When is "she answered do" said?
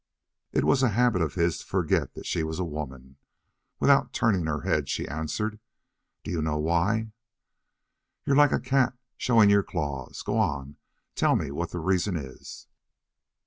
4.89-6.31